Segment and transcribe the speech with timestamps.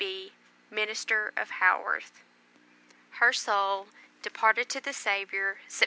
[0.01, 0.33] B.,
[0.71, 2.23] MINISTER OF HAWORTH.
[3.19, 3.89] HER SOUL
[4.23, 5.79] DEPARTED TO THE SAVIOUR, SEPT.